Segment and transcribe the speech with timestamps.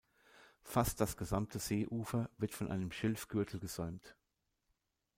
[0.63, 4.15] Fast das gesamte Seeufer wird von einem Schilfgürtel gesäumt.